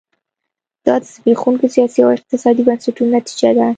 دا 0.85 0.95
د 1.01 1.03
زبېښونکو 1.13 1.65
سیاسي 1.75 1.99
او 2.05 2.09
اقتصادي 2.17 2.63
بنسټونو 2.67 3.11
نتیجه 3.17 3.49
ده. 3.57 3.65